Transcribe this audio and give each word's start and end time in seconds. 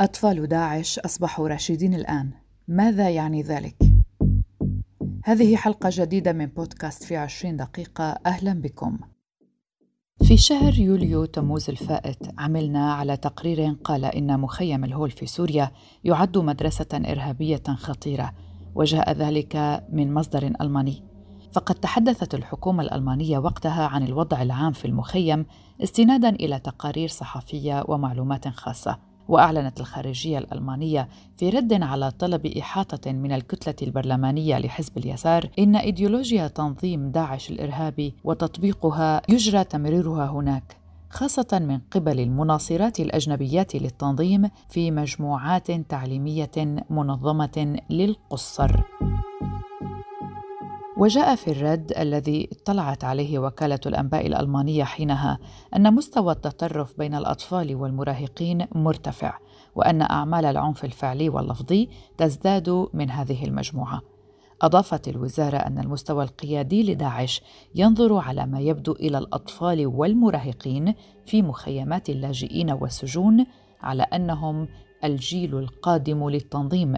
أطفال 0.00 0.46
داعش 0.46 0.98
أصبحوا 0.98 1.48
راشدين 1.48 1.94
الآن. 1.94 2.30
ماذا 2.68 3.10
يعني 3.10 3.42
ذلك؟ 3.42 3.76
هذه 5.24 5.56
حلقة 5.56 5.90
جديدة 5.92 6.32
من 6.32 6.46
بودكاست 6.46 7.04
في 7.04 7.16
عشرين 7.16 7.56
دقيقة. 7.56 8.04
أهلا 8.26 8.52
بكم. 8.52 8.98
في 10.22 10.36
شهر 10.36 10.78
يوليو 10.78 11.24
تموز 11.24 11.70
الفائت 11.70 12.18
عملنا 12.38 12.92
على 12.92 13.16
تقرير 13.16 13.76
قال 13.84 14.04
إن 14.04 14.40
مخيم 14.40 14.84
الهول 14.84 15.10
في 15.10 15.26
سوريا 15.26 15.70
يعد 16.04 16.38
مدرسة 16.38 16.86
إرهابية 16.94 17.62
خطيرة 17.68 18.32
وجاء 18.74 19.12
ذلك 19.12 19.84
من 19.92 20.14
مصدر 20.14 20.52
ألماني. 20.60 21.02
فقد 21.52 21.74
تحدثت 21.74 22.34
الحكومة 22.34 22.82
الألمانية 22.82 23.38
وقتها 23.38 23.86
عن 23.86 24.02
الوضع 24.02 24.42
العام 24.42 24.72
في 24.72 24.84
المخيم 24.84 25.46
استنادا 25.82 26.28
إلى 26.28 26.58
تقارير 26.58 27.08
صحفية 27.08 27.84
ومعلومات 27.88 28.48
خاصة. 28.48 29.13
وأعلنت 29.28 29.80
الخارجية 29.80 30.38
الألمانية 30.38 31.08
في 31.36 31.50
رد 31.50 31.82
على 31.82 32.10
طلب 32.10 32.46
إحاطة 32.46 33.12
من 33.12 33.32
الكتلة 33.32 33.74
البرلمانية 33.82 34.58
لحزب 34.58 34.98
اليسار 34.98 35.48
إن 35.58 35.76
إيديولوجيا 35.76 36.48
تنظيم 36.48 37.10
داعش 37.10 37.50
الإرهابي 37.50 38.14
وتطبيقها 38.24 39.22
يجرى 39.28 39.64
تمريرها 39.64 40.26
هناك 40.26 40.76
خاصة 41.10 41.46
من 41.52 41.78
قبل 41.90 42.20
المناصرات 42.20 43.00
الأجنبيات 43.00 43.76
للتنظيم 43.76 44.50
في 44.68 44.90
مجموعات 44.90 45.70
تعليمية 45.70 46.84
منظمة 46.90 47.78
للقصر. 47.90 48.80
وجاء 51.04 51.36
في 51.36 51.50
الرد 51.50 51.92
الذي 51.98 52.48
اطلعت 52.52 53.04
عليه 53.04 53.38
وكالة 53.38 53.80
الأنباء 53.86 54.26
الألمانية 54.26 54.84
حينها 54.84 55.38
أن 55.76 55.94
مستوى 55.94 56.32
التطرف 56.32 56.98
بين 56.98 57.14
الأطفال 57.14 57.74
والمراهقين 57.74 58.66
مرتفع 58.74 59.38
وأن 59.74 60.02
أعمال 60.02 60.44
العنف 60.44 60.84
الفعلي 60.84 61.28
واللفظي 61.28 61.88
تزداد 62.18 62.88
من 62.94 63.10
هذه 63.10 63.44
المجموعة. 63.44 64.00
أضافت 64.62 65.08
الوزارة 65.08 65.56
أن 65.56 65.78
المستوى 65.78 66.24
القيادي 66.24 66.92
لداعش 66.92 67.42
ينظر 67.74 68.16
على 68.16 68.46
ما 68.46 68.60
يبدو 68.60 68.92
إلى 68.92 69.18
الأطفال 69.18 69.86
والمراهقين 69.86 70.94
في 71.26 71.42
مخيمات 71.42 72.10
اللاجئين 72.10 72.70
والسجون 72.70 73.46
على 73.82 74.02
أنهم 74.02 74.68
الجيل 75.04 75.58
القادم 75.58 76.28
للتنظيم 76.28 76.94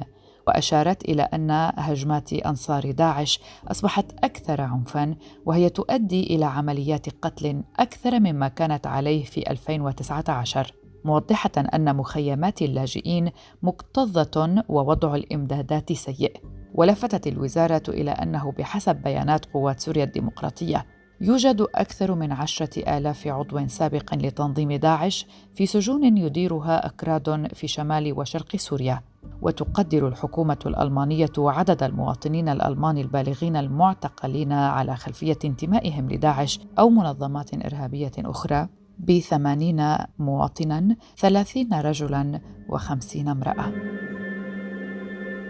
وأشارت 0.47 1.05
إلى 1.05 1.23
أن 1.23 1.51
هجمات 1.77 2.33
أنصار 2.33 2.91
داعش 2.91 3.41
أصبحت 3.69 4.13
أكثر 4.25 4.61
عنفا 4.61 5.15
وهي 5.47 5.69
تؤدي 5.69 6.23
إلى 6.23 6.45
عمليات 6.45 7.09
قتل 7.23 7.63
أكثر 7.79 8.21
مما 8.21 8.49
كانت 8.49 8.87
عليه 8.87 9.25
في 9.25 9.51
2019 9.51 10.73
موضحة 11.05 11.51
أن 11.75 11.97
مخيمات 11.97 12.63
اللاجئين 12.63 13.31
مكتظة 13.63 14.65
ووضع 14.69 15.15
الإمدادات 15.15 15.93
سيء. 15.93 16.33
ولفتت 16.75 17.27
الوزارة 17.27 17.83
إلى 17.89 18.11
أنه 18.11 18.53
بحسب 18.53 18.97
بيانات 18.97 19.45
قوات 19.45 19.81
سوريا 19.81 20.05
الديمقراطية 20.05 20.87
يوجد 21.21 21.67
أكثر 21.75 22.15
من 22.15 22.33
عشرة 22.33 22.97
آلاف 22.99 23.27
عضو 23.27 23.67
سابق 23.67 24.15
لتنظيم 24.15 24.73
داعش 24.73 25.27
في 25.55 25.67
سجون 25.67 26.17
يديرها 26.17 26.87
أكراد 26.87 27.49
في 27.55 27.69
شمال 27.69 28.13
وشرق 28.19 28.57
سوريا. 28.57 29.01
وتقدر 29.43 30.09
الحكومة 30.09 30.59
الألمانية 30.67 31.33
عدد 31.39 31.83
المواطنين 31.83 32.49
الألمان 32.49 32.99
البالغين 32.99 33.57
المعتقلين 33.57 34.53
على 34.53 34.97
خلفية 34.97 35.39
انتمائهم 35.45 36.09
لداعش 36.11 36.61
أو 36.79 36.91
منظمات 36.91 37.55
إرهابية 37.55 38.13
أخرى 38.19 38.69
بثمانين 38.99 39.97
مواطنا 40.19 40.97
ثلاثين 41.17 41.75
رجلا 41.75 42.41
وخمسين 42.69 43.29
امرأة. 43.29 43.96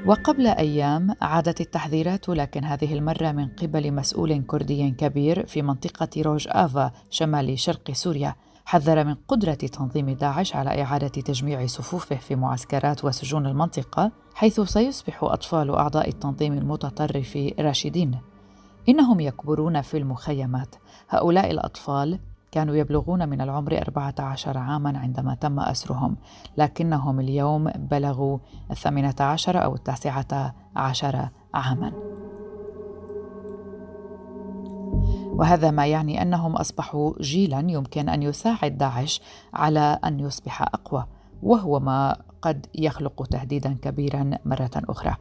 وقبل 0.07 0.47
أيام 0.47 1.15
عادت 1.23 1.61
التحذيرات 1.61 2.29
لكن 2.29 2.65
هذه 2.65 2.95
المرة 2.95 3.33
من 3.33 3.49
قبل 3.49 3.93
مسؤول 3.93 4.43
كردي 4.47 4.91
كبير 4.91 5.47
في 5.47 5.63
منطقة 5.63 6.09
روج 6.23 6.47
آفا 6.51 6.93
شمال 7.11 7.59
شرق 7.59 7.91
سوريا. 7.93 8.35
حذر 8.65 9.05
من 9.05 9.15
قدرة 9.15 9.55
تنظيم 9.55 10.11
داعش 10.11 10.57
على 10.57 10.83
إعادة 10.83 11.09
تجميع 11.09 11.67
صفوفه 11.67 12.17
في 12.17 12.37
معسكرات 12.37 13.05
وسجون 13.05 13.47
المنطقة 13.47 14.13
حيث 14.35 14.61
سيصبح 14.61 15.25
أطفال 15.25 15.71
أعضاء 15.71 16.09
التنظيم 16.09 16.53
المتطرف 16.53 17.39
راشدين. 17.59 18.19
إنهم 18.89 19.21
يكبرون 19.21 19.81
في 19.83 19.97
المخيمات. 19.97 20.75
هؤلاء 21.09 21.51
الأطفال 21.51 22.19
كانوا 22.51 22.77
يبلغون 22.77 23.29
من 23.29 23.41
العمر 23.41 23.79
14 23.79 24.59
عاما 24.59 24.99
عندما 24.99 25.35
تم 25.35 25.61
أسرهم 25.61 26.17
لكنهم 26.59 27.21
اليوم 27.21 27.65
بلغوا 27.65 28.39
الثامنة 28.71 29.15
عشر 29.21 29.65
أو 29.65 29.75
التاسعة 29.75 30.55
عشر 30.77 31.29
عاما 31.55 31.93
وهذا 35.37 35.71
ما 35.71 35.87
يعني 35.87 36.23
أنهم 36.23 36.57
أصبحوا 36.57 37.13
جيلا 37.21 37.67
يمكن 37.69 38.09
أن 38.09 38.23
يساعد 38.23 38.79
داعش 38.79 39.21
على 39.55 39.99
أن 40.05 40.21
يصبح 40.21 40.63
أقوى 40.63 41.07
وهو 41.43 41.81
ما 41.81 42.17
قد 42.43 42.67
يخلق 42.75 43.27
تهديدا 43.27 43.77
كبيرا 43.83 44.31
مرة 44.45 44.71
أخرى. 44.75 45.17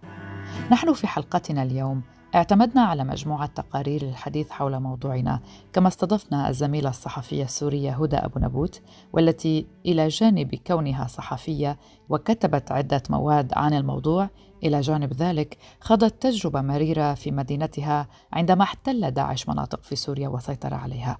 نحن 0.72 0.94
في 0.94 1.08
حلقتنا 1.08 1.64
اليوم 1.64 2.02
اعتمدنا 2.36 2.82
على 2.82 3.04
مجموعة 3.04 3.46
تقارير 3.46 4.04
للحديث 4.04 4.50
حول 4.50 4.80
موضوعنا 4.80 5.40
كما 5.74 5.88
استضفنا 5.88 6.50
الزميلة 6.50 6.90
الصحفية 6.90 7.44
السورية 7.44 7.92
هدى 7.92 8.16
أبو 8.16 8.40
نبوت 8.40 8.82
والتي 9.14 9.66
إلى 9.86 10.08
جانب 10.08 10.56
كونها 10.68 11.08
صحفية 11.08 11.78
وكتبت 12.10 12.72
عدة 12.72 13.04
مواد 13.10 13.54
عن 13.54 13.74
الموضوع 13.74 14.30
إلى 14.64 14.82
جانب 14.82 15.14
ذلك 15.14 15.58
خاضت 15.82 16.22
تجربة 16.22 16.62
مريرة 16.62 17.14
في 17.14 17.32
مدينتها 17.32 18.08
عندما 18.34 18.64
احتل 18.64 19.12
داعش 19.12 19.50
مناطق 19.50 19.84
في 19.84 19.96
سوريا 19.96 20.30
وسيطر 20.30 20.74
عليها 20.74 21.18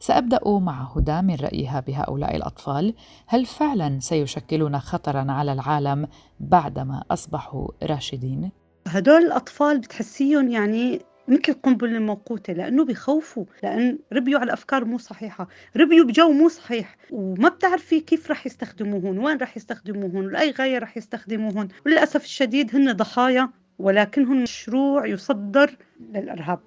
سأبدأ 0.00 0.40
مع 0.46 0.92
هدى 0.96 1.22
من 1.22 1.34
رأيها 1.34 1.80
بهؤلاء 1.80 2.36
الأطفال 2.36 2.94
هل 3.26 3.46
فعلا 3.46 4.00
سيشكلون 4.00 4.78
خطرا 4.78 5.32
على 5.32 5.52
العالم 5.52 6.08
بعدما 6.40 7.04
أصبحوا 7.10 7.68
راشدين؟ 7.82 8.59
هدول 8.86 9.22
الأطفال 9.22 9.78
بتحسيهم 9.78 10.50
يعني 10.50 11.00
مثل 11.28 11.42
القنبلة 11.48 11.96
الموقوتة 11.96 12.52
لأنه 12.52 12.84
بخوفوا 12.84 13.44
لأن 13.62 13.98
ربيوا 14.12 14.40
على 14.40 14.52
أفكار 14.52 14.84
مو 14.84 14.98
صحيحة 14.98 15.48
ربيوا 15.76 16.06
بجو 16.06 16.32
مو 16.32 16.48
صحيح 16.48 16.96
وما 17.10 17.48
بتعرفي 17.48 18.00
كيف 18.00 18.30
رح 18.30 18.46
يستخدموهن 18.46 19.18
وين 19.18 19.36
رح 19.36 19.56
يستخدموهن 19.56 20.28
لأي 20.28 20.50
غاية 20.50 20.78
رح 20.78 20.96
يستخدموهن 20.96 21.68
وللأسف 21.86 22.24
الشديد 22.24 22.76
هن 22.76 22.92
ضحايا 22.92 23.50
ولكنهم 23.78 24.42
مشروع 24.42 25.06
يصدر 25.06 25.76
للإرهاب. 26.14 26.60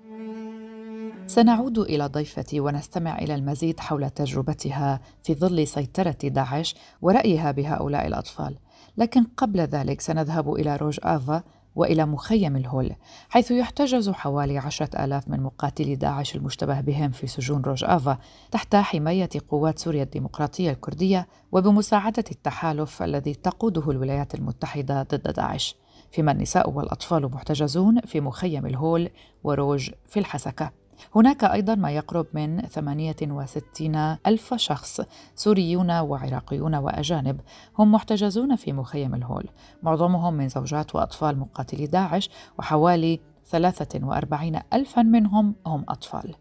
سنعود 1.28 1.80
إلى 1.80 2.06
ضيفتي 2.06 2.60
ونستمع 2.60 3.20
إلى 3.20 3.36
المزيد 3.36 3.80
حول 3.80 4.10
تجربتها 4.10 5.02
في 5.24 5.34
ظل 5.34 5.68
سيطرة 5.68 6.18
داعش 6.24 6.76
ورأيها 7.02 7.52
بهؤلاء 7.52 8.08
الأطفال. 8.08 8.58
لكن 8.98 9.24
قبل 9.24 9.60
ذلك 9.60 10.02
سنذهب 10.02 10.54
إلى 10.54 10.76
روج 10.76 11.00
آفا 11.04 11.44
وإلى 11.76 12.06
مخيم 12.06 12.56
الهول 12.56 12.96
حيث 13.30 13.52
يحتجز 13.52 14.10
حوالي 14.10 14.58
عشرة 14.58 15.04
آلاف 15.04 15.28
من 15.28 15.40
مقاتلي 15.40 15.96
داعش 15.96 16.36
المشتبه 16.36 16.82
بهم 16.82 17.12
في 17.12 17.28
سجون 17.28 17.62
روج 17.62 17.84
آفا 17.84 18.18
تحت 18.52 18.76
حماية 18.76 19.30
قوات 19.50 19.80
سوريا 19.80 20.04
الديمقراطية 20.04 20.72
الكردية 20.72 21.28
وبمساعدة 21.52 22.24
التحالف 22.32 23.04
الذي 23.04 23.34
تقوده 23.34 23.92
الولايات 23.92 24.36
المتحدة 24.36 25.04
ضد 25.04 25.34
داعش. 25.34 25.76
فيما 26.12 26.32
النساء 26.32 26.70
والأطفال 26.70 27.32
محتجزون 27.32 28.02
في 28.02 28.22
مخيم 28.22 28.66
الهول 28.66 29.10
وروج 29.44 29.90
في 30.08 30.20
الحسكة. 30.20 30.83
هناك 31.16 31.44
أيضا 31.44 31.76
ما 31.76 31.92
يقرب 31.92 32.28
من 32.34 32.62
68 32.62 33.96
ألف 34.28 34.54
شخص 34.54 35.02
سوريون 35.36 35.92
وعراقيون 35.92 36.76
وأجانب 36.76 37.40
هم 37.80 37.92
محتجزون 37.92 38.56
في 38.56 38.74
مخيم 38.74 39.16
الهول. 39.16 39.50
معظمهم 39.84 40.34
من 40.34 40.50
زوجات 40.50 40.96
وأطفال 40.96 41.40
مقاتلي 41.40 41.88
داعش 41.88 42.30
وحوالي 42.60 43.20
43 43.46 44.60
ألفا 44.74 45.02
منهم 45.02 45.56
هم 45.66 45.86
أطفال. 45.90 46.36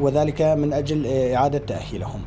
وذلك 0.00 0.42
من 0.42 0.72
أجل 0.72 1.06
إعادة 1.06 1.58
تأهيلهم. 1.58 2.20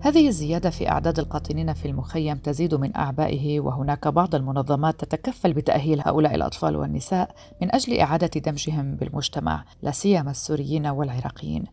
هذه 0.00 0.28
الزيادة 0.28 0.70
في 0.70 0.88
أعداد 0.88 1.18
القاطنين 1.18 1.74
في 1.74 1.88
المخيم 1.88 2.36
تزيد 2.36 2.74
من 2.74 2.96
أعبائه 2.96 3.60
وهناك 3.60 4.08
بعض 4.08 4.34
المنظمات 4.34 5.04
تتكفل 5.04 5.52
بتأهيل 5.52 6.00
هؤلاء 6.00 6.34
الأطفال 6.34 6.76
والنساء 6.76 7.30
من 7.62 7.74
أجل 7.74 7.98
إعادة 7.98 8.40
دمجهم 8.40 8.96
بالمجتمع 8.96 9.64
لا 9.82 9.90
سيما 9.90 10.30
السوريين 10.30 10.86
والعراقيين. 10.86 11.64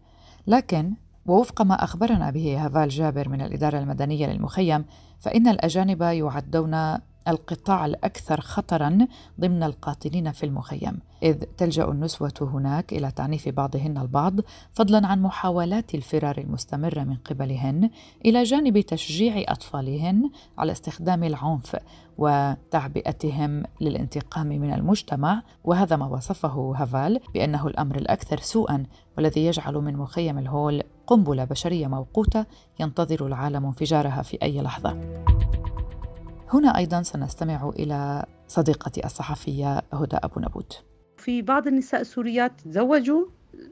لكن 0.48 0.94
ووفق 1.26 1.62
ما 1.62 1.84
أخبرنا 1.84 2.30
به 2.30 2.66
هافال 2.66 2.90
جابر 2.90 3.30
من 3.30 3.42
الإدارة 3.42 3.80
المدنية 3.80 4.28
للمخيم 4.28 4.86
فإن 5.20 5.48
الأجانب 5.48 6.02
يعدون 6.02 6.98
القطاع 7.30 7.86
الأكثر 7.86 8.42
خطرا 8.42 9.08
ضمن 9.40 9.64
القاتلين 9.64 10.32
في 10.32 10.46
المخيم 10.46 11.00
إذ 11.24 11.44
تلجأ 11.58 11.92
النسوة 11.92 12.34
هناك 12.42 12.94
إلى 12.94 13.12
تعنيف 13.12 13.50
بعضهن 13.50 13.98
البعض 13.98 14.40
فضلا 14.74 15.08
عن 15.08 15.22
محاولات 15.22 15.96
الفرار 15.96 16.38
المستمرة 16.38 17.04
من 17.04 17.16
قبلهن 17.16 17.90
إلى 18.26 18.44
جانب 18.44 18.80
تشجيع 18.80 19.44
أطفالهن 19.48 20.30
على 20.58 20.72
استخدام 20.72 21.24
العنف 21.24 21.76
وتعبئتهم 22.18 23.64
للانتقام 23.82 24.48
من 24.48 24.74
المجتمع 24.74 25.44
وهذا 25.64 25.96
ما 25.96 26.06
وصفه 26.06 26.74
هافال 26.76 27.20
بأنه 27.34 27.68
الأمر 27.68 27.96
الأكثر 27.96 28.40
سوءا 28.40 28.84
والذي 29.18 29.46
يجعل 29.46 29.74
من 29.74 29.98
مخيم 29.98 30.38
الهول 30.38 30.84
قنبلة 31.08 31.44
بشرية 31.44 31.88
موقوتة 31.88 32.46
ينتظر 32.80 33.28
العالم 33.28 33.66
انفجارها 33.66 34.22
في 34.22 34.38
أي 34.44 34.62
لحظة. 34.62 34.98
هنا 36.50 36.78
أيضا 36.78 37.02
سنستمع 37.04 37.72
إلى 37.80 38.26
صديقتي 38.48 39.06
الصحفية 39.06 39.82
هدى 39.94 40.18
أبو 40.24 40.40
نبوت. 40.40 40.84
في 41.18 41.42
بعض 41.42 41.68
النساء 41.68 42.02
السوريات 42.02 42.52
تزوجوا 42.62 43.26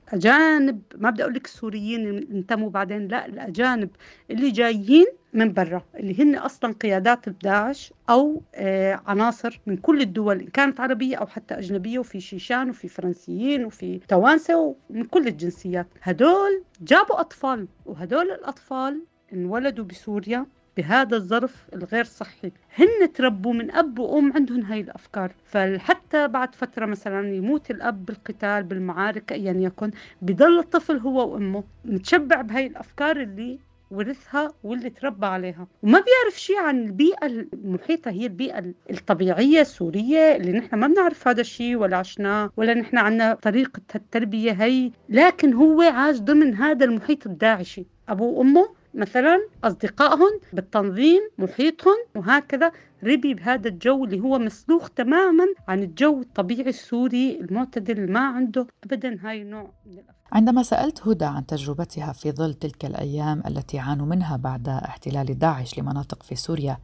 أجانب 0.09 0.81
ما 0.97 1.09
بدي 1.09 1.23
أقول 1.23 1.33
لك 1.33 1.45
السوريين 1.45 2.17
انتموا 2.31 2.69
بعدين 2.69 3.07
لا 3.07 3.25
الأجانب 3.25 3.89
اللي 4.31 4.51
جايين 4.51 5.05
من 5.33 5.53
برا 5.53 5.81
اللي 5.95 6.23
هن 6.23 6.35
أصلا 6.35 6.73
قيادات 6.73 7.29
داعش 7.29 7.93
أو 8.09 8.41
آه 8.55 9.01
عناصر 9.07 9.59
من 9.67 9.77
كل 9.77 10.01
الدول 10.01 10.39
إن 10.39 10.47
كانت 10.47 10.79
عربية 10.79 11.15
أو 11.17 11.27
حتى 11.27 11.53
أجنبية 11.53 11.99
وفي 11.99 12.19
شيشان 12.19 12.69
وفي 12.69 12.87
فرنسيين 12.87 13.65
وفي 13.65 13.99
توانسة 14.07 14.75
ومن 14.89 15.03
كل 15.05 15.27
الجنسيات. 15.27 15.87
هدول 16.01 16.63
جابوا 16.81 17.19
أطفال 17.19 17.67
وهدول 17.85 18.31
الأطفال 18.31 19.01
انولدوا 19.33 19.85
بسوريا 19.85 20.45
بهذا 20.77 21.15
الظرف 21.17 21.65
الغير 21.73 22.03
صحي. 22.03 22.51
هن 22.75 23.13
تربوا 23.13 23.53
من 23.53 23.71
أب 23.71 23.99
وأم 23.99 24.33
عندهم 24.33 24.61
هاي 24.61 24.81
الأفكار. 24.81 25.31
فحتى 25.45 26.27
بعد 26.27 26.55
فترة 26.55 26.85
مثلا 26.85 27.35
يموت 27.35 27.71
الأب 27.71 28.05
بالقتال 28.05 28.63
بالمعارك 28.63 29.31
أيا 29.31 29.53
يكن 29.53 29.91
بضل 30.21 30.59
الطفل 30.59 30.97
هو 30.97 31.33
وأمه 31.33 31.63
متشبع 31.85 32.41
بهاي 32.41 32.67
الأفكار 32.67 33.21
اللي 33.21 33.59
ورثها 33.91 34.53
واللي 34.63 34.89
تربى 34.89 35.25
عليها. 35.25 35.67
وما 35.83 35.99
بيعرف 35.99 36.39
شيء 36.39 36.57
عن 36.57 36.83
البيئة 36.83 37.25
المحيطة 37.25 38.11
هي 38.11 38.25
البيئة 38.25 38.73
الطبيعية 38.89 39.61
السورية 39.61 40.35
اللي 40.35 40.51
نحن 40.51 40.75
ما 40.75 40.87
بنعرف 40.87 41.27
هذا 41.27 41.41
الشيء 41.41 41.75
ولا 41.75 41.97
عشناه 41.97 42.51
ولا 42.57 42.73
نحن 42.73 42.97
عنا 42.97 43.33
طريقة 43.33 43.81
التربية 43.95 44.51
هي 44.51 44.91
لكن 45.09 45.53
هو 45.53 45.81
عاش 45.81 46.19
ضمن 46.19 46.55
هذا 46.55 46.85
المحيط 46.85 47.27
الداعشي. 47.27 47.85
أبوه 48.09 48.27
وأمه 48.27 48.76
مثلا 48.97 49.47
أصدقائهم 49.63 50.39
بالتنظيم 50.53 51.21
محيطهم 51.37 51.97
وهكذا. 52.15 52.71
ربي 53.03 53.33
بهذا 53.33 53.67
الجو 53.69 54.05
اللي 54.05 54.19
هو 54.19 54.39
مسلوخ 54.39 54.89
تماما 54.89 55.45
عن 55.67 55.83
الجو 55.83 56.21
الطبيعي 56.21 56.69
السوري 56.69 57.39
المعتدل 57.41 58.11
ما 58.11 58.19
عنده 58.19 58.67
أبدا 58.83 59.17
هاي 59.21 59.41
النوع 59.41 59.71
من 59.85 60.03
عندما 60.31 60.63
سألت 60.63 61.07
هدى 61.07 61.25
عن 61.25 61.45
تجربتها 61.45 62.13
في 62.13 62.31
ظل 62.31 62.53
تلك 62.53 62.85
الأيام 62.85 63.43
التي 63.47 63.79
عانوا 63.79 64.05
منها 64.05 64.37
بعد 64.37 64.69
احتلال 64.69 65.39
داعش 65.39 65.79
لمناطق 65.79 66.23
في 66.23 66.35
سوريا 66.35 66.77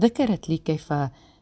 ذكرت 0.00 0.48
لي 0.48 0.56
كيف 0.56 0.92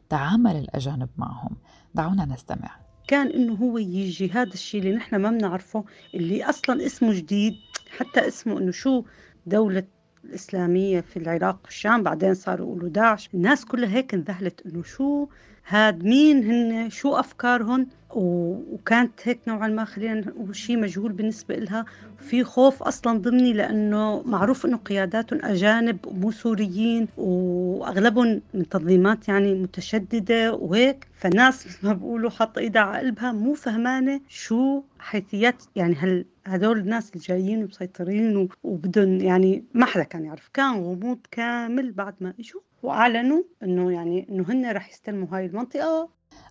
تعامل 0.08 0.56
الأجانب 0.56 1.08
معهم. 1.16 1.56
دعونا 1.94 2.24
نستمع. 2.24 2.70
كان 3.08 3.26
إنه 3.26 3.54
هو 3.54 3.78
يجي 3.78 4.30
هذا 4.30 4.52
الشيء 4.54 4.80
اللي 4.80 4.96
نحن 4.96 5.16
ما 5.16 5.30
بنعرفه 5.30 5.84
اللي 6.14 6.44
أصلا 6.44 6.86
اسمه 6.86 7.12
جديد 7.12 7.54
حتى 7.98 8.28
اسمه 8.28 8.58
إنه 8.58 8.70
شو 8.70 9.04
دولة 9.46 9.82
الإسلامية 10.24 11.00
في 11.00 11.16
العراق 11.18 11.60
والشام 11.64 12.02
بعدين 12.02 12.34
صاروا 12.34 12.66
يقولوا 12.66 12.88
داعش. 12.88 13.30
الناس 13.34 13.64
كلها 13.64 13.96
هيك 13.96 14.14
انذهلت 14.14 14.66
إنه 14.66 14.82
شو 14.82 15.28
هاد 15.70 16.04
مين 16.04 16.44
هن 16.44 16.90
شو 16.90 17.14
أفكارهم 17.16 17.86
وكانت 18.10 19.20
هيك 19.28 19.40
نوعا 19.48 19.68
ما 19.68 19.84
خلينا 19.84 20.14
نقول 20.14 20.56
شيء 20.56 20.78
مجهول 20.78 21.12
بالنسبة 21.12 21.54
لها 21.56 21.84
في 22.18 22.44
خوف 22.44 22.82
أصلا 22.82 23.18
ضمني 23.18 23.52
لأنه 23.52 24.22
معروف 24.22 24.66
أنه 24.66 24.76
قياداتهم 24.76 25.40
أجانب 25.44 25.98
مو 26.06 26.30
سوريين 26.30 27.08
وأغلبهم 27.16 28.42
من 28.54 28.68
تنظيمات 28.68 29.28
يعني 29.28 29.54
متشددة 29.54 30.54
وهيك. 30.54 31.08
فالناس 31.18 31.54
مثل 31.66 31.86
ما 31.86 31.92
بقولوا 31.92 32.30
حاطة 32.30 32.58
إيدها 32.58 32.82
على 32.82 32.98
قلبها 32.98 33.32
مو 33.32 33.54
فهمانة 33.54 34.20
شو 34.28 34.82
حيثيات 34.98 35.62
يعني 35.76 35.94
هل 35.94 36.24
هدول 36.46 36.78
الناس 36.78 37.10
اللي 37.10 37.24
جايين 37.24 37.62
ومسيطرين 37.62 38.48
وبدهم 38.62 39.20
يعني 39.20 39.64
ما 39.74 39.86
حدا 39.86 40.02
كان 40.04 40.24
يعرف 40.24 40.48
كان 40.54 40.74
غموض 40.74 41.18
كامل 41.30 41.92
بعد 41.92 42.14
ما 42.20 42.34
إجوا. 42.40 42.67
وأعلنوا 42.82 43.42
إنه 43.62 43.92
يعني 43.92 44.26
إنه 44.30 44.44
هن 44.48 44.72
رح 44.72 44.88
يستلموا 44.90 45.28
هاي 45.32 45.46
المنطقة. 45.46 46.08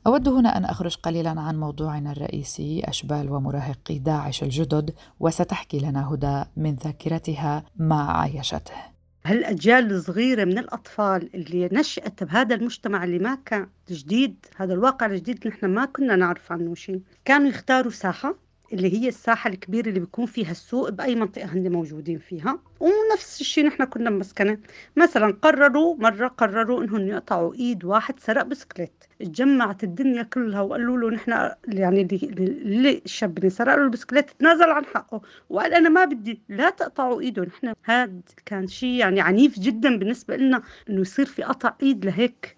أود 0.07 0.29
هنا 0.29 0.57
أن 0.57 0.65
أخرج 0.65 0.95
قليلا 0.95 1.41
عن 1.41 1.59
موضوعنا 1.59 2.11
الرئيسي 2.11 2.81
أشبال 2.85 3.31
ومراهقي 3.31 3.99
داعش 3.99 4.43
الجدد 4.43 4.95
وستحكي 5.19 5.79
لنا 5.79 6.13
هدى 6.13 6.43
من 6.57 6.75
ذاكرتها 6.75 7.63
ما 7.75 8.01
عايشته 8.01 8.73
هالأجيال 9.25 9.91
الصغيرة 9.91 10.45
من 10.45 10.57
الأطفال 10.57 11.35
اللي 11.35 11.69
نشأت 11.71 12.23
بهذا 12.23 12.55
المجتمع 12.55 13.03
اللي 13.03 13.19
ما 13.19 13.35
كان 13.45 13.67
جديد 13.89 14.45
هذا 14.57 14.73
الواقع 14.73 15.05
الجديد 15.05 15.47
نحن 15.47 15.65
ما 15.65 15.85
كنا 15.85 16.15
نعرف 16.15 16.51
عنه 16.51 16.75
شيء. 16.75 17.01
كانوا 17.25 17.47
يختاروا 17.47 17.91
ساحة. 17.91 18.35
اللي 18.73 18.93
هي 18.93 19.07
الساحة 19.07 19.49
الكبيرة 19.49 19.89
اللي 19.89 19.99
بيكون 19.99 20.25
فيها 20.25 20.51
السوق 20.51 20.89
بأي 20.89 21.15
منطقة 21.15 21.45
هن 21.45 21.71
موجودين 21.71 22.19
فيها. 22.19 22.59
ونفس 22.79 23.41
الشيء 23.41 23.65
نحن 23.65 23.83
كنا 23.85 24.09
مسكنة. 24.09 24.57
مثلا 24.95 25.37
قرروا 25.41 25.95
مرة 25.95 26.27
قرروا 26.27 26.83
إنهم 26.83 27.07
يقطعوا 27.07 27.53
إيد 27.53 27.85
واحد 27.85 28.19
سرق 28.19 28.43
بسكليت. 28.43 29.03
اتجمعت 29.21 29.83
الدنيا 29.83 30.23
كلها 30.23 30.61
وقالوا 30.61 30.97
له 30.97 31.09
نحن 31.09 31.31
يعني 31.67 32.07
اللي 32.11 33.01
الشاب 33.05 33.37
اللي 33.37 33.49
سرق 33.49 33.75
له 33.75 33.83
البسكليت 33.83 34.31
تنازل 34.39 34.69
عن 34.69 34.85
حقه. 34.85 35.21
وقال 35.49 35.73
أنا 35.73 35.89
ما 35.89 36.05
بدي 36.05 36.41
لا 36.49 36.69
تقطعوا 36.69 37.21
إيده. 37.21 37.43
نحن 37.43 37.73
هذا 37.83 38.21
كان 38.45 38.67
شيء 38.67 38.93
يعني 38.93 39.21
عنيف 39.21 39.59
جدا 39.59 39.97
بالنسبة 39.97 40.35
لنا 40.35 40.61
إنه 40.89 41.01
يصير 41.01 41.25
في 41.25 41.43
قطع 41.43 41.73
إيد 41.83 42.05
لهيك 42.05 42.57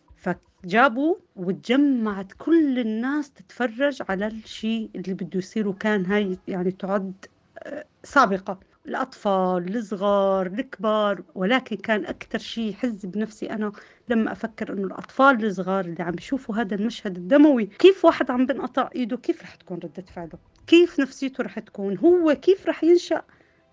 جابوا 0.66 1.16
وتجمعت 1.36 2.34
كل 2.38 2.80
الناس 2.80 3.32
تتفرج 3.32 4.02
على 4.10 4.28
الشيء 4.28 4.90
اللي 4.96 5.14
بده 5.14 5.40
يصير 5.40 5.68
وكان 5.68 6.06
هاي 6.06 6.38
يعني 6.48 6.72
تعد 6.72 7.14
آه، 7.60 7.86
سابقة. 8.04 8.60
الأطفال 8.86 9.78
الصغار 9.78 10.46
الكبار. 10.48 11.24
ولكن 11.36 11.76
كان 11.76 12.06
أكثر 12.06 12.40
شيء 12.40 12.70
يحز 12.70 13.06
بنفسي 13.06 13.50
أنا 13.52 13.72
لما 14.10 14.32
أفكر 14.32 14.74
إنه 14.74 14.88
الأطفال 14.88 15.46
الصغار 15.46 15.86
اللي 15.86 16.04
عم 16.04 16.16
يشوفوا 16.18 16.56
هذا 16.56 16.76
المشهد 16.76 17.18
الدموي 17.18 17.66
كيف 17.66 18.06
واحد 18.06 18.32
عم 18.32 18.46
بنقطع 18.46 18.90
إيده؟ 18.96 19.18
كيف 19.18 19.42
رح 19.44 19.56
تكون 19.56 19.78
ردة 19.78 20.04
فعله؟ 20.16 20.40
كيف 20.68 21.00
نفسيته 21.00 21.44
رح 21.44 21.60
تكون؟ 21.60 21.98
هو 21.98 22.36
كيف 22.36 22.68
رح 22.68 22.84
ينشأ 22.84 23.22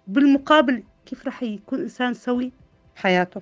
بالمقابل؟ 0.06 0.82
كيف 1.06 1.26
رح 1.26 1.42
يكون 1.42 1.80
إنسان 1.80 2.14
سوي 2.14 2.52
حياته؟ 2.94 3.40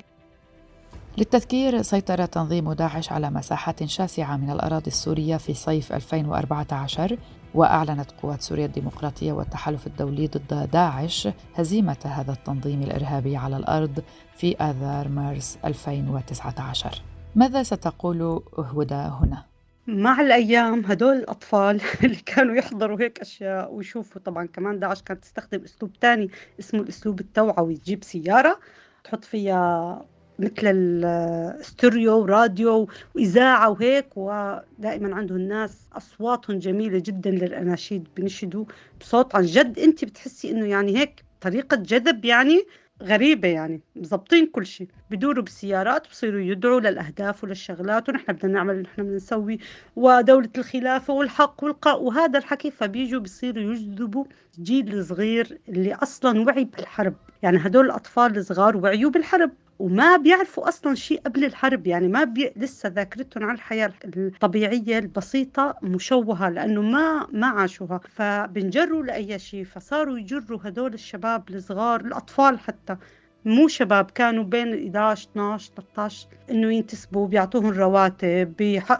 للتذكير 1.19 1.83
سيطر 1.83 2.27
تنظيم 2.27 2.73
داعش 2.73 3.13
على 3.13 3.31
مساحات 3.31 3.85
شاسعة 3.85 4.37
من 4.37 4.51
الأراضي 4.51 4.87
السورية 4.87 5.37
في 5.37 5.55
صيف 5.55 5.93
2014 5.93 7.19
وأعلنت 7.55 8.11
قوات 8.23 8.43
سوريا 8.43 8.67
الديمقراطية 8.67 9.33
والتحالف 9.33 9.87
الدولي 9.87 10.27
ضد 10.27 10.71
داعش 10.71 11.29
هزيمة 11.55 11.97
هذا 12.05 12.33
التنظيم 12.33 12.83
الإرهابي 12.83 13.37
على 13.37 13.57
الأرض 13.57 14.03
في 14.37 14.57
آذار 14.57 15.09
مارس 15.09 15.59
2019 15.65 17.03
ماذا 17.35 17.63
ستقول 17.63 18.43
هدى 18.59 18.95
هنا؟ 18.95 19.45
مع 19.87 20.21
الأيام 20.21 20.85
هدول 20.85 21.17
الأطفال 21.17 21.81
اللي 22.05 22.21
كانوا 22.27 22.55
يحضروا 22.55 23.01
هيك 23.01 23.21
أشياء 23.21 23.75
ويشوفوا 23.75 24.21
طبعا 24.21 24.47
كمان 24.47 24.79
داعش 24.79 25.03
كانت 25.03 25.23
تستخدم 25.23 25.63
أسلوب 25.65 25.93
تاني 25.93 26.31
اسمه 26.61 26.81
الأسلوب 26.81 27.21
التوعوي 27.21 27.77
تجيب 27.77 28.05
سيارة 28.05 28.59
تحط 29.05 29.25
فيها 29.25 30.05
مثل 30.39 30.53
الاستوريو 30.67 32.19
وراديو 32.19 32.89
وإذاعة 33.15 33.71
وهيك 33.71 34.17
ودائما 34.17 35.15
عندهم 35.15 35.39
الناس 35.39 35.89
أصواتهم 35.93 36.59
جميلة 36.59 36.99
جدا 36.99 37.31
للأناشيد 37.31 38.09
بنشدوا 38.17 38.65
بصوت 39.01 39.35
عن 39.35 39.43
جد. 39.45 39.79
أنت 39.79 40.05
بتحسي 40.05 40.51
إنه 40.51 40.67
يعني 40.67 40.99
هيك 40.99 41.25
طريقة 41.41 41.77
جذب 41.77 42.25
يعني 42.25 42.67
غريبة 43.03 43.49
يعني 43.49 43.81
مزبطين 43.97 44.47
كل 44.47 44.67
شيء. 44.67 44.89
بدوروا 45.11 45.43
بالسيارات 45.43 46.09
بصيروا 46.09 46.41
يدعوا 46.41 46.81
للأهداف 46.81 47.45
وللشغلات 47.45 48.09
ونحن 48.09 48.33
بدنا 48.33 48.53
نعمل 48.53 48.83
نحن 48.83 49.03
بدنا 49.03 49.17
نسوي 49.17 49.59
ودولة 49.97 50.51
الخلافة 50.59 51.15
والحق 51.15 51.65
والقاء. 51.65 52.03
وهذا 52.03 52.39
الحكي 52.39 52.71
فبيجوا 52.71 53.21
بصيروا 53.21 53.63
يجذبوا 53.63 54.25
جيل 54.63 54.99
الصغير 54.99 55.59
اللي 55.69 55.95
أصلا 55.95 56.41
وعي 56.41 56.65
بالحرب. 56.65 57.15
يعني 57.43 57.59
هدول 57.59 57.87
الأطفال 57.87 58.37
الصغار 58.39 58.77
وعيوا 58.77 59.11
بالحرب. 59.11 59.51
وما 59.79 60.17
بيعرفوا 60.17 60.69
أصلا 60.69 60.95
شيء 60.95 61.21
قبل 61.21 61.45
الحرب 61.45 61.87
يعني 61.87 62.09
ما 62.09 62.25
بي... 62.25 62.53
لسه 62.57 62.89
ذاكرتهم 62.89 63.45
عن 63.45 63.55
الحياة 63.55 63.95
الطبيعية 64.05 64.99
البسيطة 64.99 65.79
مشوهة 65.83 66.49
لأنه 66.51 66.83
ما 66.83 67.27
ما 67.33 67.47
عاشوها. 67.47 68.01
فبنجروا 68.09 69.03
لأي 69.05 69.39
شيء 69.39 69.65
فصاروا 69.65 70.19
يجروا 70.19 70.59
هدول 70.65 70.95
الشباب 70.95 71.51
الصغار 71.51 72.01
الأطفال 72.01 72.59
حتى. 72.61 72.97
مو 73.45 73.69
شباب 73.69 74.11
كانوا 74.11 74.45
بين 74.45 74.75
11 74.75 75.29
12 75.31 75.73
13 75.77 76.27
إنه 76.51 76.75
ينتسبوا 76.75 77.29
بيعطوهم 77.29 77.71
رواتب 77.71 78.55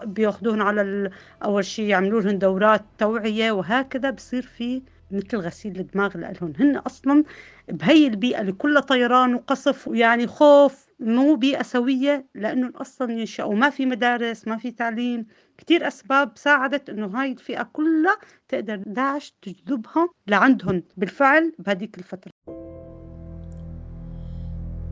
بياخذوهم 0.05 0.61
على. 0.61 1.09
أول 1.43 1.65
شيء 1.65 1.85
يعملوا 1.85 2.21
لهم 2.21 2.37
دورات 2.37 2.81
توعية 2.97 3.51
وهكذا 3.51 4.09
بصير 4.09 4.41
في 4.41 4.81
مثل 5.11 5.37
غسيل 5.37 5.79
الدماغ 5.79 6.17
لهم 6.17 6.53
هن 6.59 6.77
أصلا 6.77 7.23
بهي 7.69 8.07
البيئة 8.07 8.41
اللي 8.41 8.51
كلها 8.51 8.81
طيران 8.81 9.35
وقصف 9.35 9.87
ويعني 9.87 10.27
خوف 10.27 10.85
مو 10.99 11.35
بيئة 11.35 11.63
سوية 11.63 12.25
لإنه 12.35 12.71
أصلا 12.75 13.11
ينشأوا. 13.11 13.55
ما 13.55 13.69
في 13.69 13.85
مدارس 13.85 14.47
ما 14.47 14.57
في 14.57 14.71
تعليم. 14.71 15.25
كثير 15.57 15.87
أسباب 15.87 16.31
ساعدت 16.35 16.89
إنه 16.89 17.07
هاي 17.07 17.31
الفئة 17.31 17.63
كلها 17.73 18.17
تقدر 18.47 18.75
داعش 18.85 19.33
تجذبها 19.41 20.09
لعندهم 20.27 20.83
بالفعل 20.97 21.53
بهذيك 21.59 21.97
الفترة. 21.97 22.64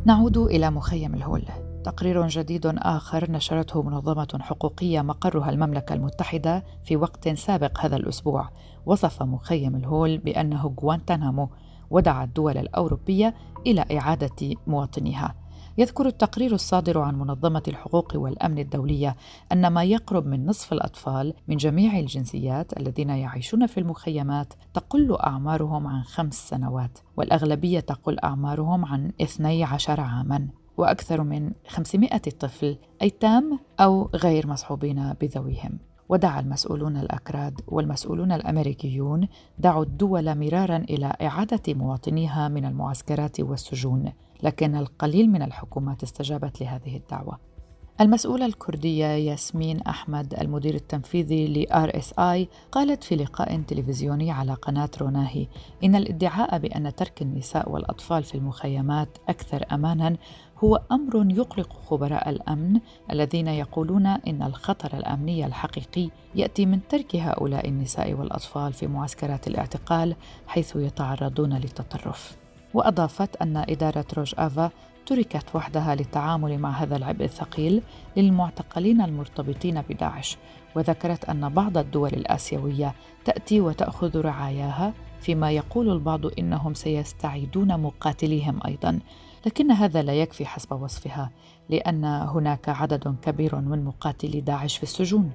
نعود 0.05 0.37
إلى 0.37 0.69
مخيم 0.71 1.13
الهول. 1.13 1.45
تقرير 1.83 2.27
جديد 2.27 2.65
آخر 2.65 3.31
نشرته 3.31 3.81
منظمة 3.81 4.39
حقوقية 4.41 5.01
مقرها 5.01 5.49
المملكة 5.49 5.93
المتحدة 5.93 6.63
في 6.83 6.97
وقت 6.97 7.29
سابق 7.29 7.79
هذا 7.79 7.95
الأسبوع. 7.95 8.49
وصف 8.85 9.23
مخيم 9.23 9.75
الهول 9.75 10.17
بأنه 10.17 10.75
غوانتنامو 10.81 11.49
ودعا 11.89 12.23
الدول 12.23 12.57
الأوروبية 12.57 13.35
إلى 13.67 13.85
إعادة 13.97 14.55
مواطنيها. 14.67 15.35
يذكر 15.77 16.05
التقرير 16.05 16.53
الصادر 16.53 16.99
عن 16.99 17.19
منظمة 17.19 17.63
الحقوق 17.67 18.11
والأمن 18.15 18.59
الدولية 18.59 19.15
أن 19.51 19.67
ما 19.67 19.83
يقرب 19.83 20.25
من 20.25 20.45
نصف 20.45 20.73
الأطفال 20.73 21.33
من 21.47 21.57
جميع 21.57 21.99
الجنسيات 21.99 22.77
الذين 22.79 23.09
يعيشون 23.09 23.67
في 23.67 23.79
المخيمات 23.79 24.53
تقل 24.73 25.17
أعمارهم 25.19 25.87
عن 25.87 26.03
خمس 26.03 26.49
سنوات 26.49 26.99
والأغلبية 27.17 27.79
تقل 27.79 28.19
أعمارهم 28.19 28.85
عن 28.85 29.11
12 29.21 30.01
عاماً 30.01 30.63
وأكثر 30.77 31.23
من 31.23 31.51
500 31.67 32.09
طفل 32.17 32.77
أيتام 33.01 33.59
أو 33.79 34.09
غير 34.15 34.47
مصحوبين 34.47 35.13
بذويهم. 35.21 35.79
ودعا 36.09 36.39
المسؤولون 36.39 36.97
الأكراد 36.97 37.61
والمسؤولون 37.67 38.31
الأمريكيون 38.31 39.27
دعوا 39.59 39.83
الدول 39.83 40.39
مرارا 40.39 40.77
إلى 40.77 41.13
إعادة 41.21 41.73
مواطنيها 41.73 42.47
من 42.47 42.65
المعسكرات 42.65 43.39
والسجون. 43.39 44.11
لكن 44.43 44.75
القليل 44.75 45.29
من 45.29 45.41
الحكومات 45.41 46.03
استجابت 46.03 46.61
لهذه 46.61 46.97
الدعوة. 46.97 47.53
المسؤولة 48.01 48.45
الكردية 48.45 49.05
ياسمين 49.05 49.81
أحمد 49.81 50.33
المدير 50.33 50.75
التنفيذي 50.75 51.47
ل 51.47 51.67
RSI 51.67 52.47
قالت 52.71 53.03
في 53.03 53.15
لقاء 53.15 53.61
تلفزيوني 53.61 54.31
على 54.31 54.53
قناة 54.53 54.89
روناهي 55.01 55.47
إن 55.83 55.95
الادعاء 55.95 56.57
بأن 56.57 56.95
ترك 56.95 57.21
النساء 57.21 57.71
والأطفال 57.71 58.23
في 58.23 58.35
المخيمات 58.35 59.17
أكثر 59.29 59.65
أمانا 59.71 60.17
هو 60.63 60.81
أمر 60.91 61.31
يقلق 61.31 61.73
خبراء 61.73 62.29
الأمن 62.29 62.79
الذين 63.11 63.47
يقولون 63.47 64.07
إن 64.07 64.43
الخطر 64.43 64.97
الأمني 64.97 65.45
الحقيقي 65.45 66.09
يأتي 66.35 66.65
من 66.65 66.79
ترك 66.89 67.15
هؤلاء 67.15 67.69
النساء 67.69 68.13
والأطفال 68.13 68.73
في 68.73 68.87
معسكرات 68.87 69.47
الاعتقال 69.47 70.15
حيث 70.47 70.75
يتعرضون 70.75 71.53
للتطرف. 71.53 72.42
وأضافت 72.73 73.35
أن 73.35 73.57
إدارة 73.57 74.05
روج 74.17 74.33
آفا 74.37 74.71
تركت 75.05 75.55
وحدها 75.55 75.95
للتعامل 75.95 76.59
مع 76.59 76.71
هذا 76.71 76.95
العبء 76.95 77.25
الثقيل 77.25 77.81
للمعتقلين 78.17 79.01
المرتبطين 79.01 79.81
بداعش 79.81 80.37
وذكرت 80.75 81.25
أن 81.25 81.49
بعض 81.49 81.77
الدول 81.77 82.09
الآسيوية 82.09 82.93
تأتي 83.25 83.61
وتأخذ 83.61 84.21
رعاياها 84.21 84.93
فيما 85.21 85.51
يقول 85.51 85.91
البعض 85.91 86.39
إنهم 86.39 86.73
سيستعيدون 86.73 87.79
مقاتليهم 87.79 88.59
أيضا 88.65 88.99
لكن 89.45 89.71
هذا 89.71 90.01
لا 90.01 90.13
يكفي 90.13 90.45
حسب 90.45 90.81
وصفها 90.81 91.31
لأن 91.69 92.05
هناك 92.05 92.69
عدد 92.69 93.15
كبير 93.21 93.55
من 93.55 93.85
مقاتلي 93.85 94.41
داعش 94.41 94.77
في 94.77 94.83
السجون 94.83 95.31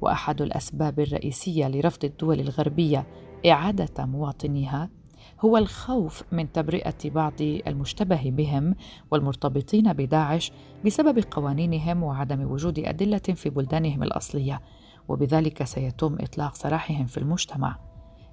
وأحد 0.00 0.42
الأسباب 0.42 1.00
الرئيسية 1.00 1.68
لرفض 1.68 2.04
الدول 2.04 2.40
الغربية 2.40 3.06
إعادة 3.46 4.04
مواطنيها 4.06 4.90
هو 5.44 5.56
الخوف 5.56 6.22
من 6.32 6.52
تبرئة 6.52 7.10
بعض 7.10 7.32
المشتبه 7.40 8.30
بهم 8.30 8.74
والمرتبطين 9.10 9.92
بداعش 9.92 10.52
بسبب 10.84 11.24
قوانينهم 11.30 12.02
وعدم 12.02 12.50
وجود 12.50 12.78
أدلة 12.78 13.18
في 13.18 13.50
بلدانهم 13.50 14.02
الأصلية 14.02 14.60
وبذلك 15.08 15.64
سيتم 15.64 16.16
إطلاق 16.20 16.54
سراحهم 16.54 17.06
في 17.06 17.18
المجتمع. 17.18 17.78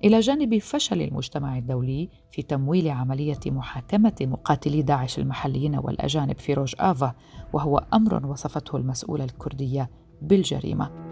إلى 0.04 0.20
جانب 0.20 0.58
فشل 0.58 1.02
المجتمع 1.02 1.58
الدولي 1.58 2.10
في 2.32 2.42
تمويل 2.42 2.90
عملية 2.90 3.40
محاكمة 3.46 4.16
مقاتلي 4.22 4.82
داعش 4.82 5.20
المحليين 5.20 5.76
والأجانب 5.76 6.38
في 6.40 6.54
روج 6.54 6.76
آفا 6.80 7.14
وهو 7.54 7.86
أمر 7.94 8.26
وصفته 8.26 8.78
المسؤولة 8.78 9.24
الكردية 9.24 9.90
بالجريمة. 10.22 11.11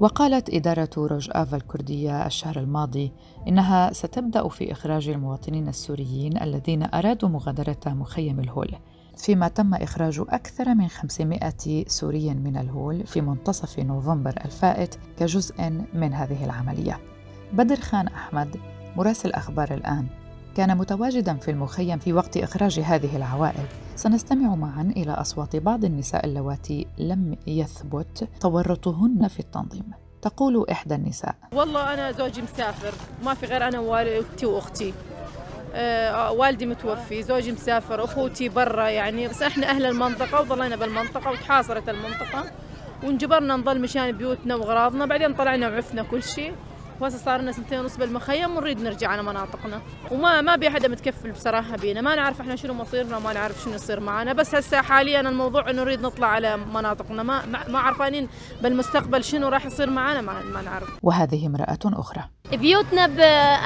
وقالت 0.00 0.54
إدارة 0.54 0.90
روج 0.96 1.28
آفا 1.32 1.56
الكردية 1.56 2.26
الشهر 2.26 2.58
الماضي 2.58 3.12
إنها 3.48 3.92
ستبدأ 3.92 4.48
في 4.48 4.72
إخراج 4.72 5.08
المواطنين 5.08 5.68
السوريين 5.68 6.42
الذين 6.42 6.82
أرادوا 6.94 7.28
مغادرة 7.28 7.80
مخيم 7.86 8.40
الهول. 8.40 8.74
فيما 9.16 9.48
تم 9.48 9.74
إخراج 9.74 10.20
أكثر 10.28 10.74
من 10.74 10.88
500 10.88 11.84
سوري 11.86 12.34
من 12.34 12.56
الهول 12.56 13.06
في 13.06 13.20
منتصف 13.20 13.78
نوفمبر 13.78 14.34
الفائت 14.44 14.94
كجزء 15.18 15.70
من 15.94 16.14
هذه 16.14 16.44
العملية. 16.44 17.00
بدر 17.52 17.76
خان 17.76 18.06
أحمد 18.06 18.56
مراسل 18.96 19.32
أخبار 19.32 19.74
الآن. 19.74 20.23
كان 20.54 20.76
متواجدا 20.76 21.34
في 21.34 21.50
المخيم 21.50 21.98
في 21.98 22.12
وقت 22.12 22.36
إخراج 22.36 22.80
هذه 22.80 23.16
العوائل. 23.16 23.64
سنستمع 23.96 24.54
معا 24.54 24.92
إلى 24.96 25.12
أصوات 25.12 25.56
بعض 25.56 25.84
النساء 25.84 26.26
اللواتي 26.26 26.86
لم 26.98 27.36
يثبت 27.46 28.28
تورطهن 28.40 29.28
في 29.28 29.40
التنظيم. 29.40 29.90
تقول 30.22 30.66
إحدى 30.70 30.94
النساء 30.94 31.34
والله 31.52 31.94
أنا 31.94 32.12
زوجي 32.12 32.42
مسافر 32.42 32.92
ما 33.24 33.34
في 33.34 33.46
غير 33.46 33.68
أنا 33.68 33.78
ووالدتي 33.78 34.46
وأختي. 34.46 34.94
آه 35.74 36.32
والدي 36.32 36.66
متوفي 36.66 37.22
زوجي 37.22 37.52
مسافر 37.52 38.04
أخوتي 38.04 38.48
برا 38.48 38.88
يعني. 38.88 39.28
بس 39.28 39.42
إحنا 39.42 39.70
أهل 39.70 39.86
المنطقة 39.86 40.40
وظلينا 40.40 40.76
بالمنطقة 40.76 41.30
وتحاصرت 41.30 41.88
المنطقة. 41.88 42.44
وانجبرنا 43.04 43.56
نظل 43.56 43.80
مشان 43.80 44.12
بيوتنا 44.12 44.54
وغراضنا 44.54 45.06
بعدين 45.06 45.34
طلعنا 45.34 45.68
وعفنا 45.68 46.02
كل 46.02 46.22
شيء. 46.22 46.54
وهسه 47.00 47.18
صار 47.18 47.40
لنا 47.40 47.52
سنتين 47.52 47.80
ونص 47.80 47.96
بالمخيم 47.96 48.56
ونريد 48.56 48.80
نرجع 48.80 49.08
على 49.08 49.22
مناطقنا. 49.22 49.80
وما 50.10 50.40
ما 50.40 50.56
بي 50.56 50.70
حدا 50.70 50.88
متكفل 50.88 51.32
بصراحة 51.32 51.76
بينا. 51.76 52.00
ما 52.00 52.14
نعرف 52.14 52.40
إحنا 52.40 52.56
شنو 52.56 52.74
مصيرنا 52.74 53.16
وما 53.16 53.32
نعرف 53.32 53.62
شنو 53.64 53.74
يصير 53.74 54.00
معنا. 54.00 54.32
بس 54.32 54.54
هسه 54.54 54.82
حاليا 54.82 55.20
الموضوع 55.20 55.70
إنه 55.70 55.82
نريد 55.82 56.02
نطلع 56.02 56.26
على 56.26 56.56
مناطقنا. 56.56 57.22
ما 57.22 57.42
ما 57.68 57.78
عرفانين 57.78 58.28
بالمستقبل 58.62 59.24
شنو 59.24 59.48
راح 59.48 59.66
يصير 59.66 59.90
معنا 59.90 60.20
ما, 60.20 60.42
ما 60.54 60.62
نعرف. 60.62 60.88
وهذه 61.02 61.46
امرأة 61.46 61.78
أخرى. 61.84 62.22
بيوتنا 62.52 63.06
ب... 63.06 63.20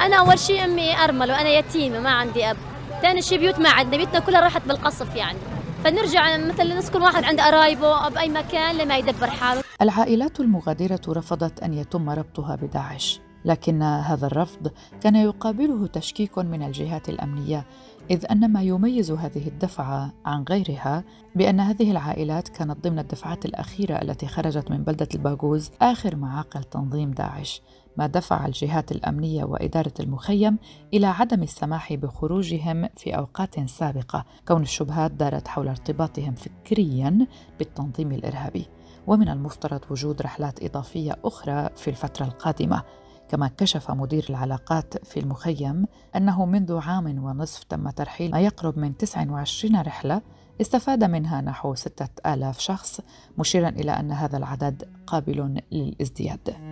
أنا 0.05 0.15
أول 0.15 0.39
شيء 0.39 0.65
أمي 0.65 1.03
ارمل 1.03 1.31
وأنا 1.31 1.49
يتيمة 1.49 1.99
ما 1.99 2.09
عندي 2.09 2.51
أب. 2.51 2.57
ثاني 3.01 3.21
شيء 3.21 3.39
بيوت 3.39 3.59
ما 3.59 3.69
عندنا. 3.69 3.97
بيوتنا 3.97 4.19
كلها 4.19 4.41
راحت 4.41 4.61
بالقصف 4.67 5.15
يعني. 5.15 5.39
فنرجع 5.83 6.37
مثلا 6.37 6.77
نسكن 6.77 7.01
واحد 7.01 7.23
عند 7.23 7.41
قرايبه 7.41 8.05
أو 8.05 8.09
بأي 8.09 8.29
مكان 8.29 8.77
لما 8.77 8.97
يدبر 8.97 9.27
حاله. 9.27 9.63
العائلات 9.81 10.39
المغادرة 10.39 11.01
رفضت 11.09 11.63
أن 11.63 11.73
يتم 11.73 12.09
ربطها 12.09 12.55
بداعش 12.55 13.19
لكن 13.45 13.81
هذا 13.81 14.27
الرفض 14.27 14.71
كان 15.01 15.15
يقابله 15.15 15.87
تشكيك 15.87 16.37
من 16.37 16.63
الجهات 16.63 17.09
الأمنية 17.09 17.65
إذ 18.11 18.25
أن 18.31 18.53
ما 18.53 18.61
يميز 18.61 19.11
هذه 19.11 19.47
الدفعة 19.47 20.13
عن 20.25 20.45
غيرها 20.49 21.03
بأن 21.35 21.59
هذه 21.59 21.91
العائلات 21.91 22.47
كانت 22.47 22.87
ضمن 22.87 22.99
الدفعات 22.99 23.45
الأخيرة 23.45 23.95
التي 23.95 24.27
خرجت 24.27 24.71
من 24.71 24.83
بلدة 24.83 25.07
الباغوز 25.15 25.71
آخر 25.81 26.15
معاقل 26.15 26.63
تنظيم 26.63 27.11
داعش. 27.11 27.61
ما 27.99 28.07
دفع 28.07 28.45
الجهات 28.45 28.91
الأمنية 28.91 29.43
وإدارة 29.43 29.93
المخيم 29.99 30.57
إلى 30.93 31.07
عدم 31.07 31.43
السماح 31.43 31.93
بخروجهم 31.93 32.89
في 32.97 33.17
أوقات 33.17 33.69
سابقة. 33.69 34.25
كون 34.47 34.61
الشبهات 34.61 35.11
دارت 35.11 35.47
حول 35.47 35.67
ارتباطهم 35.67 36.35
فكريا 36.35 37.27
بالتنظيم 37.59 38.11
الإرهابي. 38.11 38.65
ومن 39.07 39.29
المفترض 39.29 39.81
وجود 39.89 40.21
رحلات 40.21 40.63
إضافية 40.63 41.15
أخرى 41.25 41.69
في 41.75 41.89
الفترة 41.89 42.25
القادمة. 42.25 42.83
كما 43.29 43.47
كشف 43.47 43.91
مدير 43.91 44.25
العلاقات 44.29 45.05
في 45.05 45.19
المخيم 45.19 45.85
أنه 46.15 46.45
منذ 46.45 46.77
عام 46.77 47.23
ونصف 47.23 47.63
تم 47.63 47.89
ترحيل 47.89 48.31
ما 48.31 48.39
يقرب 48.39 48.77
من 48.77 48.97
29 48.97 49.81
رحلة 49.81 50.21
استفاد 50.61 51.03
منها 51.03 51.41
نحو 51.41 51.75
ستة 51.75 52.33
آلاف 52.33 52.59
شخص 52.59 53.01
مشيرا 53.37 53.69
إلى 53.69 53.91
أن 53.91 54.11
هذا 54.11 54.37
العدد 54.37 54.89
قابل 55.07 55.61
للازدياد. 55.71 56.68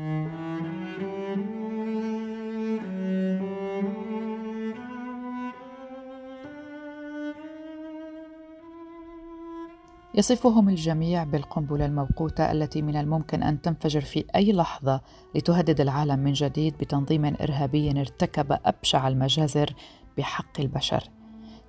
يصفهم 10.17 10.69
الجميع 10.69 11.23
بالقنبلة 11.23 11.85
الموقوتة 11.85 12.51
التي 12.51 12.81
من 12.81 12.95
الممكن 12.95 13.43
أن 13.43 13.61
تنفجر 13.61 14.01
في 14.01 14.25
أي 14.35 14.53
لحظة 14.53 15.01
لتهدد 15.35 15.81
العالم 15.81 16.19
من 16.19 16.33
جديد 16.33 16.77
بتنظيم 16.77 17.25
إرهابي 17.25 17.91
ارتكب 17.91 18.59
أبشع 18.65 19.07
المجازر 19.07 19.73
بحق 20.17 20.59
البشر. 20.59 21.09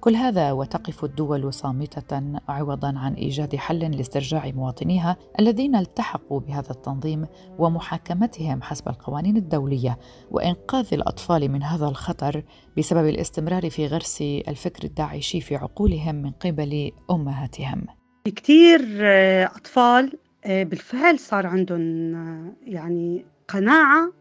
كل 0.00 0.16
هذا 0.16 0.52
وتقف 0.52 1.04
الدول 1.04 1.54
صامتة 1.54 2.40
عوضا 2.48 2.98
عن 2.98 3.14
إيجاد 3.14 3.56
حل 3.56 3.96
لاسترجاع 3.96 4.50
مواطنيها 4.50 5.16
الذين 5.40 5.76
التحقوا 5.76 6.40
بهذا 6.40 6.70
التنظيم 6.70 7.26
ومحاكمتهم 7.58 8.62
حسب 8.62 8.88
القوانين 8.88 9.36
الدولية 9.36 9.98
وإنقاذ 10.30 10.86
الأطفال 10.92 11.48
من 11.48 11.62
هذا 11.62 11.88
الخطر 11.88 12.44
بسبب 12.78 13.08
الاستمرار 13.08 13.70
في 13.70 13.86
غرس 13.86 14.22
الفكر 14.22 14.84
الداعشي 14.84 15.40
في 15.40 15.56
عقولهم 15.56 16.14
من 16.14 16.30
قبل 16.30 16.92
أمهاتهم. 17.10 17.97
كتير 18.30 18.80
آه، 19.00 19.44
أطفال 19.44 20.12
آه، 20.44 20.62
بالفعل 20.62 21.18
صار 21.18 21.46
عندهم 21.46 22.14
آه، 22.14 22.52
يعني 22.66 23.24
قناعة 23.48 24.12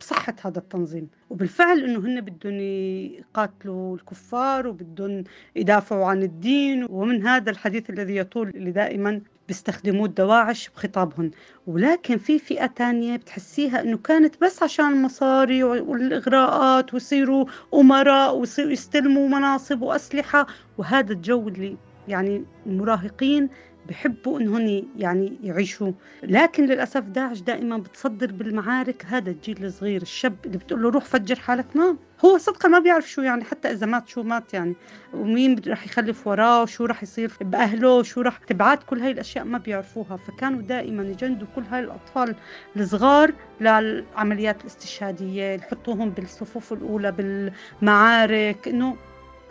بصحة 0.00 0.34
هذا 0.44 0.58
التنظيم. 0.58 1.08
وبالفعل 1.30 1.84
إنه 1.84 1.98
هن 1.98 2.20
بدهم 2.20 2.60
يقاتلوا 2.60 3.96
الكفار 3.96 4.66
وبدهم 4.66 5.24
يدافعوا 5.56 6.06
عن 6.06 6.22
الدين. 6.22 6.86
ومن 6.90 7.26
هذا 7.26 7.50
الحديث 7.50 7.90
الذي 7.90 8.16
يطول 8.16 8.48
اللي 8.48 8.70
دائما 8.70 9.20
بيستخدموه 9.48 10.06
الدواعش 10.06 10.68
بخطابهم. 10.68 11.30
ولكن 11.66 12.18
في 12.18 12.38
فئة 12.38 12.66
تانية 12.66 13.16
بتحسيها 13.16 13.80
إنه 13.80 13.96
كانت 13.96 14.40
بس 14.40 14.62
عشان 14.62 14.86
المصاري 14.86 15.64
والإغراءات 15.64 16.94
ويصيروا 16.94 17.46
أمراء 17.74 18.36
ويصيروا 18.36 18.72
يستلموا 18.72 19.28
مناصب 19.28 19.82
وأسلحة. 19.82 20.46
وهذا 20.78 21.12
الجو 21.12 21.48
اللي 21.48 21.76
يعني 22.08 22.44
المراهقين 22.66 23.48
بحبوا 23.88 24.40
انهم 24.40 24.88
يعني 24.96 25.38
يعيشوا. 25.42 25.92
لكن 26.22 26.66
للأسف 26.66 27.02
داعش 27.02 27.40
دائما 27.40 27.78
بتصدر 27.78 28.32
بالمعارك 28.32 29.04
هذا 29.06 29.30
الجيل 29.30 29.64
الصغير 29.64 30.02
الشاب 30.02 30.36
اللي 30.46 30.58
بتقول 30.58 30.82
له 30.82 30.90
روح 30.90 31.04
فجر 31.04 31.36
حالك. 31.36 31.76
ما 31.76 31.96
هو 32.24 32.38
صدقا 32.38 32.68
ما 32.68 32.78
بيعرف 32.78 33.10
شو 33.10 33.22
يعني 33.22 33.44
حتى 33.44 33.70
إذا 33.70 33.86
مات 33.86 34.08
شو 34.08 34.22
مات 34.22 34.54
يعني. 34.54 34.74
ومين 35.14 35.60
رح 35.66 35.86
يخلف 35.86 36.26
وراه؟ 36.26 36.62
وشو 36.62 36.84
رح 36.84 37.02
يصير 37.02 37.32
بأهله؟ 37.40 38.02
شو 38.02 38.20
رح 38.20 38.38
تبعات 38.38 38.82
كل 38.82 39.00
هاي 39.00 39.10
الأشياء 39.10 39.44
ما 39.44 39.58
بيعرفوها. 39.58 40.16
فكانوا 40.16 40.62
دائما 40.62 41.02
يجندوا 41.02 41.46
كل 41.56 41.62
هاي 41.62 41.80
الأطفال 41.80 42.34
الصغار 42.76 43.32
للعمليات 43.60 44.60
الاستشهادية 44.60 45.54
يحطوهم 45.54 46.10
بالصفوف 46.10 46.72
الأولى 46.72 47.12
بالمعارك 47.12 48.68
إنه 48.68 48.96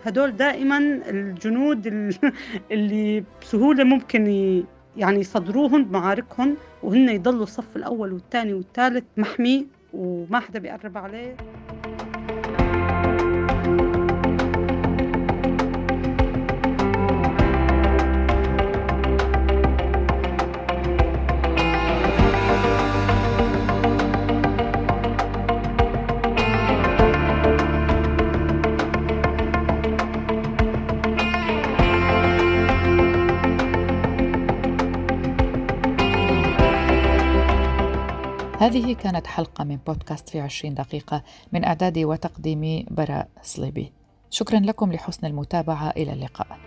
هدول 0.07 0.31
دائما 0.35 0.77
الجنود 1.09 1.87
اللي 2.71 3.23
بسهولة 3.41 3.83
ممكن 3.83 4.27
يعني 4.97 5.19
يصدروهم 5.19 5.85
بمعاركهم 5.85 6.57
وهن 6.83 7.09
يضلوا 7.09 7.43
الصف 7.43 7.75
الأول 7.75 8.13
والثاني 8.13 8.53
والثالث 8.53 9.03
محمي 9.17 9.67
وما 9.93 10.39
حدا 10.39 10.59
بيقرب 10.59 10.97
عليه. 10.97 11.35
هذه 38.67 38.93
كانت 38.93 39.27
حلقة 39.27 39.63
من 39.63 39.75
بودكاست 39.87 40.29
في 40.29 40.39
عشرين 40.39 40.73
دقيقة 40.73 41.23
من 41.51 41.63
إعدادي 41.63 42.05
وتقديمي 42.05 42.85
براء 42.91 43.27
صليبي 43.41 43.93
شكرا 44.29 44.59
لكم 44.59 44.93
لحسن 44.93 45.27
المتابعة 45.27 45.89
إلى 45.89 46.13
اللقاء. 46.13 46.66